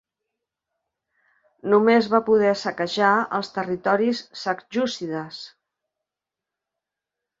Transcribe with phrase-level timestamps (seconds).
[1.73, 3.11] Només va poder saquejar
[3.41, 5.39] els territoris seljúcides.